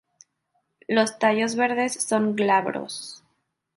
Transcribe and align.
Los 0.87 1.19
tallos 1.19 1.55
verdes 1.55 1.93
son 1.93 2.35
glabros. 2.35 3.23